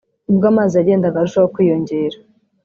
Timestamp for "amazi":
0.51-0.73